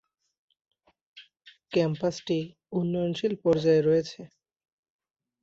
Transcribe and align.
Campus 1.71 2.15
টি 2.27 2.39
উন্নয়নশীল 2.71 3.33
পর্যায়ে 3.43 3.81
রয়েছে। 3.81 4.21